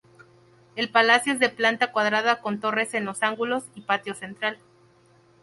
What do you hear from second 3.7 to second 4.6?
y patio central.